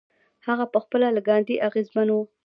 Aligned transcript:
هغه 0.47 0.65
پخپله 0.73 1.07
له 1.15 1.21
ګاندي 1.27 1.55
اغېزمن 1.67 2.07
و. 2.11 2.17